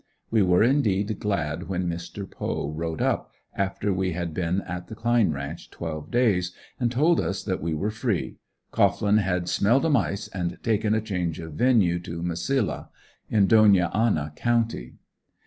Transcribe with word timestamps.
We 0.31 0.41
were 0.41 0.63
indeed 0.63 1.19
glad 1.19 1.69
when 1.69 1.87
Mr. 1.87 2.27
Poe 2.27 2.71
rode 2.71 3.03
up, 3.03 3.31
after 3.53 3.93
we 3.93 4.13
had 4.13 4.33
been 4.33 4.61
at 4.61 4.87
the 4.87 4.95
Cline 4.95 5.29
ranch 5.31 5.69
twelve 5.69 6.09
days, 6.09 6.55
and 6.79 6.91
told 6.91 7.19
us 7.19 7.43
that 7.43 7.61
we 7.61 7.75
were 7.75 7.91
free. 7.91 8.37
Cohglin 8.71 9.17
had 9.19 9.47
"smelled 9.47 9.85
a 9.85 9.91
mice" 9.91 10.27
and 10.29 10.57
taken 10.63 10.95
a 10.95 11.01
change 11.01 11.37
of 11.39 11.53
venue 11.53 11.99
to 11.99 12.23
Mesilla, 12.23 12.89
in 13.29 13.45
Dona 13.45 13.91
Anna 13.95 14.33
County. 14.35 14.95